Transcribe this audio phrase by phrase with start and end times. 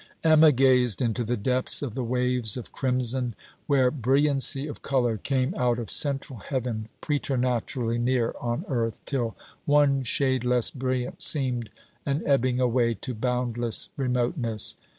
[0.23, 3.35] Emma gazed into the depths of the waves of crimson,
[3.67, 9.35] where brilliancy of colour came out of central heaven preternaturally near on earth, till
[9.65, 11.69] one shade less brilliant seemed
[12.03, 14.75] an ebbing away to boundless remoteness.